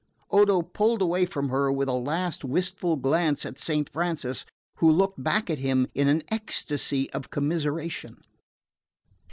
[0.31, 5.21] Odo pulled away from her with a last wistful glance at Saint Francis, who looked
[5.23, 8.17] back at him in an ecstasy of commiseration.